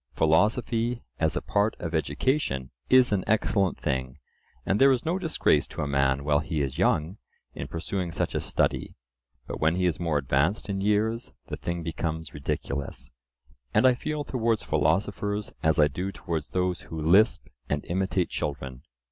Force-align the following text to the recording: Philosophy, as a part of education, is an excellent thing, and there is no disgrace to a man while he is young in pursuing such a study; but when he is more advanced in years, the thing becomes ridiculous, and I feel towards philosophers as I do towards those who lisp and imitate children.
Philosophy, 0.13 1.03
as 1.19 1.35
a 1.35 1.43
part 1.43 1.75
of 1.79 1.93
education, 1.93 2.71
is 2.89 3.11
an 3.11 3.23
excellent 3.27 3.77
thing, 3.79 4.17
and 4.65 4.81
there 4.81 4.91
is 4.91 5.05
no 5.05 5.19
disgrace 5.19 5.67
to 5.67 5.83
a 5.83 5.87
man 5.87 6.23
while 6.23 6.39
he 6.39 6.59
is 6.63 6.79
young 6.79 7.17
in 7.53 7.67
pursuing 7.67 8.11
such 8.11 8.33
a 8.33 8.39
study; 8.39 8.95
but 9.45 9.59
when 9.59 9.75
he 9.75 9.85
is 9.85 9.99
more 9.99 10.17
advanced 10.17 10.69
in 10.69 10.81
years, 10.81 11.33
the 11.49 11.55
thing 11.55 11.83
becomes 11.83 12.33
ridiculous, 12.33 13.11
and 13.75 13.85
I 13.85 13.93
feel 13.93 14.23
towards 14.23 14.63
philosophers 14.63 15.53
as 15.61 15.77
I 15.77 15.87
do 15.87 16.11
towards 16.11 16.47
those 16.47 16.81
who 16.81 16.99
lisp 16.99 17.45
and 17.69 17.85
imitate 17.85 18.29
children. 18.31 18.81